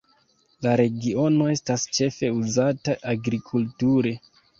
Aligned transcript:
La 0.67 0.71
regiono 0.79 1.49
estas 1.55 1.85
ĉefe 1.97 2.31
uzata 2.37 2.97
agrikulture. 3.13 4.15